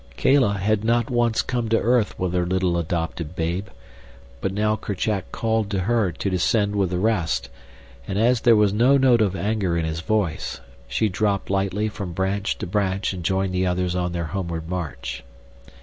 Kala 0.17 0.53
had 0.55 0.83
not 0.83 1.11
once 1.11 1.43
come 1.43 1.69
to 1.69 1.79
earth 1.79 2.17
with 2.17 2.33
her 2.33 2.47
little 2.47 2.75
adopted 2.79 3.35
babe, 3.35 3.67
but 4.41 4.51
now 4.51 4.75
Kerchak 4.75 5.31
called 5.31 5.69
to 5.69 5.81
her 5.81 6.11
to 6.11 6.29
descend 6.31 6.75
with 6.75 6.89
the 6.89 6.97
rest, 6.97 7.49
and 8.07 8.17
as 8.17 8.41
there 8.41 8.55
was 8.55 8.73
no 8.73 8.97
note 8.97 9.21
of 9.21 9.35
anger 9.35 9.77
in 9.77 9.85
his 9.85 9.99
voice 9.99 10.59
she 10.87 11.07
dropped 11.07 11.51
lightly 11.51 11.87
from 11.87 12.13
branch 12.13 12.57
to 12.57 12.65
branch 12.65 13.13
and 13.13 13.23
joined 13.23 13.53
the 13.53 13.67
others 13.67 13.93
on 13.93 14.11
their 14.11 14.25
homeward 14.33 14.67
march. 14.67 15.23